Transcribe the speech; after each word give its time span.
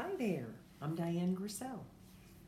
Hi 0.00 0.16
there, 0.18 0.46
I'm 0.80 0.94
Diane 0.94 1.36
Grissel, 1.36 1.84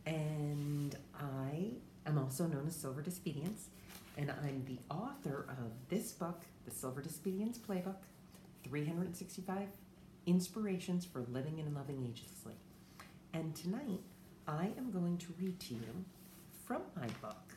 and 0.06 0.96
I 1.14 1.72
am 2.06 2.16
also 2.16 2.46
known 2.46 2.66
as 2.66 2.74
Silver 2.74 3.02
Disobedience, 3.02 3.68
and 4.16 4.30
I'm 4.30 4.64
the 4.64 4.78
author 4.88 5.44
of 5.50 5.70
this 5.90 6.12
book, 6.12 6.40
The 6.64 6.70
Silver 6.70 7.02
Disobedience 7.02 7.58
Playbook 7.58 7.98
365 8.64 9.68
Inspirations 10.24 11.04
for 11.04 11.26
Living 11.30 11.60
and 11.60 11.74
Loving 11.74 11.98
Agelessly. 11.98 12.54
And 13.34 13.54
tonight, 13.54 14.00
I 14.48 14.70
am 14.78 14.90
going 14.90 15.18
to 15.18 15.34
read 15.38 15.60
to 15.60 15.74
you 15.74 16.04
from 16.64 16.80
my 16.96 17.08
book 17.20 17.52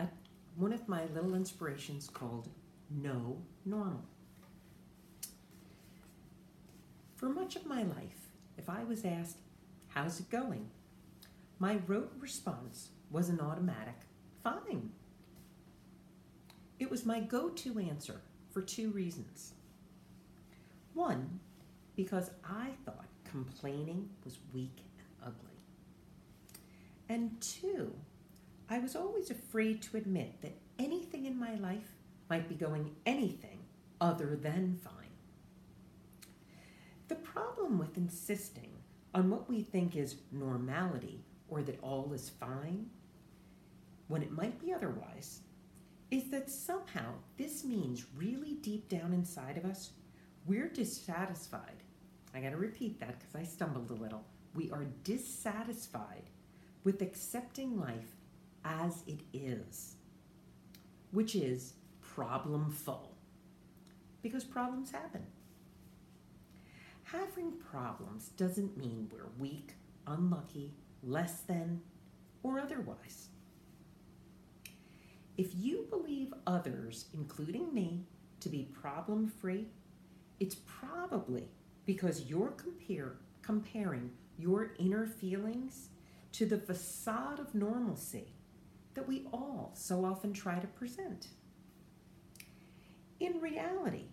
a, 0.00 0.08
one 0.56 0.72
of 0.72 0.88
my 0.88 1.04
little 1.14 1.36
inspirations 1.36 2.10
called 2.12 2.48
No 2.90 3.40
Normal. 3.64 4.02
For 7.14 7.28
much 7.28 7.54
of 7.54 7.66
my 7.66 7.84
life, 7.84 8.31
if 8.56 8.68
I 8.68 8.84
was 8.84 9.04
asked, 9.04 9.38
How's 9.88 10.20
it 10.20 10.30
going? 10.30 10.70
my 11.58 11.78
rote 11.86 12.12
response 12.18 12.88
was 13.10 13.28
an 13.28 13.40
automatic, 13.40 13.94
Fine. 14.42 14.90
It 16.80 16.90
was 16.90 17.06
my 17.06 17.20
go 17.20 17.50
to 17.50 17.78
answer 17.78 18.20
for 18.50 18.60
two 18.60 18.90
reasons. 18.90 19.52
One, 20.94 21.38
because 21.94 22.32
I 22.44 22.70
thought 22.84 23.06
complaining 23.24 24.08
was 24.24 24.38
weak 24.52 24.82
and 24.98 25.28
ugly. 25.28 25.56
And 27.08 27.40
two, 27.40 27.94
I 28.68 28.80
was 28.80 28.96
always 28.96 29.30
afraid 29.30 29.82
to 29.82 29.96
admit 29.96 30.42
that 30.42 30.58
anything 30.80 31.26
in 31.26 31.38
my 31.38 31.54
life 31.54 31.92
might 32.28 32.48
be 32.48 32.56
going 32.56 32.96
anything 33.06 33.60
other 34.00 34.34
than 34.34 34.80
fine. 34.82 35.11
The 37.12 37.18
problem 37.18 37.78
with 37.78 37.98
insisting 37.98 38.70
on 39.14 39.28
what 39.28 39.46
we 39.46 39.60
think 39.60 39.96
is 39.96 40.16
normality 40.32 41.26
or 41.46 41.60
that 41.60 41.78
all 41.82 42.10
is 42.14 42.30
fine, 42.30 42.86
when 44.08 44.22
it 44.22 44.32
might 44.32 44.58
be 44.58 44.72
otherwise, 44.72 45.40
is 46.10 46.30
that 46.30 46.48
somehow 46.50 47.12
this 47.36 47.64
means 47.64 48.06
really 48.16 48.54
deep 48.62 48.88
down 48.88 49.12
inside 49.12 49.58
of 49.58 49.66
us, 49.66 49.90
we're 50.46 50.70
dissatisfied. 50.70 51.82
I 52.34 52.40
got 52.40 52.52
to 52.52 52.56
repeat 52.56 52.98
that 53.00 53.18
because 53.18 53.34
I 53.34 53.44
stumbled 53.44 53.90
a 53.90 54.02
little. 54.02 54.24
We 54.54 54.70
are 54.70 54.86
dissatisfied 55.04 56.30
with 56.82 57.02
accepting 57.02 57.78
life 57.78 58.16
as 58.64 59.04
it 59.06 59.20
is, 59.34 59.96
which 61.10 61.36
is 61.36 61.74
problemful, 62.00 63.14
because 64.22 64.44
problems 64.44 64.90
happen. 64.92 65.26
Having 67.12 67.52
problems 67.70 68.28
doesn't 68.38 68.78
mean 68.78 69.10
we're 69.12 69.28
weak, 69.38 69.74
unlucky, 70.06 70.72
less 71.02 71.42
than, 71.42 71.82
or 72.42 72.58
otherwise. 72.58 73.28
If 75.36 75.54
you 75.54 75.86
believe 75.90 76.32
others, 76.46 77.06
including 77.12 77.74
me, 77.74 78.06
to 78.40 78.48
be 78.48 78.70
problem 78.72 79.26
free, 79.26 79.66
it's 80.40 80.54
probably 80.54 81.48
because 81.84 82.30
you're 82.30 82.52
compare, 82.52 83.12
comparing 83.42 84.10
your 84.38 84.72
inner 84.78 85.06
feelings 85.06 85.90
to 86.32 86.46
the 86.46 86.58
facade 86.58 87.38
of 87.38 87.54
normalcy 87.54 88.32
that 88.94 89.06
we 89.06 89.26
all 89.34 89.72
so 89.74 90.02
often 90.02 90.32
try 90.32 90.58
to 90.58 90.66
present. 90.66 91.28
In 93.20 93.38
reality, 93.38 94.06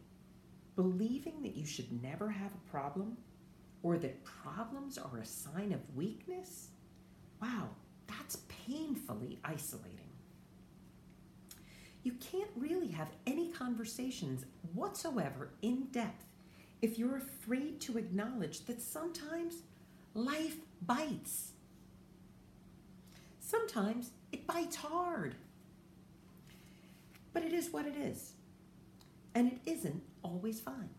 believing 0.79 1.41
that 1.41 1.57
you 1.57 1.65
should 1.65 2.01
never 2.01 2.29
have 2.29 2.53
a 2.53 2.71
problem 2.71 3.17
or 3.83 3.97
that 3.97 4.23
problems 4.23 4.97
are 4.97 5.17
a 5.17 5.25
sign 5.25 5.73
of 5.73 5.93
weakness, 5.93 6.69
wow, 7.41 7.67
that's 8.07 8.37
painfully 8.65 9.37
isolating. 9.43 10.09
You 12.03 12.13
can't 12.13 12.49
really 12.55 12.87
have 12.91 13.09
any 13.27 13.51
conversations 13.51 14.45
whatsoever 14.73 15.49
in 15.61 15.87
depth 15.91 16.23
if 16.81 16.97
you're 16.97 17.17
afraid 17.17 17.81
to 17.81 17.97
acknowledge 17.97 18.65
that 18.67 18.81
sometimes 18.81 19.55
life 20.13 20.55
bites. 20.81 21.51
Sometimes 23.41 24.11
it 24.31 24.47
bites 24.47 24.77
hard. 24.77 25.35
But 27.33 27.43
it 27.43 27.51
is 27.51 27.69
what 27.69 27.85
it 27.85 27.97
is. 27.97 28.31
And 29.39 29.53
it 29.53 29.59
isn't 29.65 30.03
always 30.21 30.59
fine. 30.59 30.89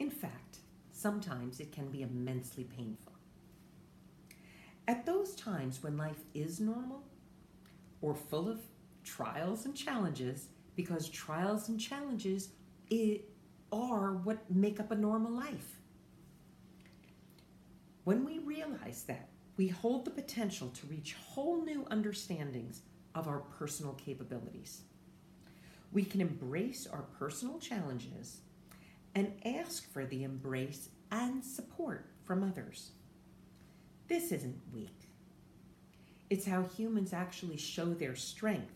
In 0.00 0.10
fact, 0.10 0.58
sometimes 0.90 1.60
it 1.60 1.70
can 1.70 1.92
be 1.92 2.02
immensely 2.02 2.64
painful. 2.64 3.12
At 4.88 5.06
those 5.06 5.36
times 5.36 5.80
when 5.84 5.96
life 5.96 6.24
is 6.34 6.58
normal 6.58 7.04
or 8.00 8.16
full 8.16 8.48
of 8.48 8.58
trials 9.04 9.64
and 9.64 9.76
challenges, 9.76 10.48
because 10.74 11.08
trials 11.08 11.68
and 11.68 11.78
challenges 11.78 12.48
are 13.70 14.14
what 14.14 14.50
make 14.50 14.80
up 14.80 14.90
a 14.90 14.96
normal 14.96 15.30
life. 15.30 15.76
When 18.02 18.24
we 18.24 18.40
realize 18.40 19.04
that, 19.04 19.28
we 19.56 19.68
hold 19.68 20.04
the 20.04 20.10
potential 20.10 20.68
to 20.70 20.86
reach 20.88 21.14
whole 21.14 21.64
new 21.64 21.86
understandings 21.92 22.80
of 23.14 23.28
our 23.28 23.38
personal 23.38 23.92
capabilities. 23.92 24.82
We 25.92 26.04
can 26.04 26.22
embrace 26.22 26.86
our 26.90 27.02
personal 27.18 27.58
challenges 27.58 28.40
and 29.14 29.32
ask 29.44 29.90
for 29.92 30.06
the 30.06 30.24
embrace 30.24 30.88
and 31.10 31.44
support 31.44 32.06
from 32.24 32.42
others. 32.42 32.92
This 34.08 34.32
isn't 34.32 34.58
weak. 34.72 35.08
It's 36.30 36.46
how 36.46 36.62
humans 36.62 37.12
actually 37.12 37.58
show 37.58 37.92
their 37.92 38.16
strength 38.16 38.72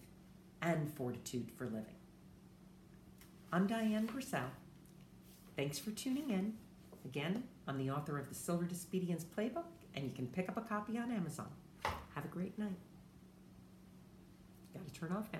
and 0.60 0.92
fortitude 0.92 1.50
for 1.56 1.64
living. 1.64 1.96
I'm 3.50 3.66
Diane 3.66 4.06
Grissel. 4.06 4.50
Thanks 5.56 5.78
for 5.78 5.92
tuning 5.92 6.28
in. 6.28 6.52
Again, 7.06 7.44
I'm 7.66 7.78
the 7.78 7.90
author 7.90 8.18
of 8.18 8.28
the 8.28 8.34
Silver 8.34 8.64
Disobedience 8.64 9.24
Playbook, 9.24 9.64
and 9.94 10.04
you 10.04 10.10
can 10.10 10.26
pick 10.26 10.50
up 10.50 10.58
a 10.58 10.60
copy 10.60 10.98
on 10.98 11.10
Amazon. 11.10 11.48
Have 12.14 12.26
a 12.26 12.28
great 12.28 12.58
night. 12.58 12.76
Got 14.74 14.86
to 14.86 14.92
turn 14.92 15.12
off 15.12 15.28
now. 15.32 15.38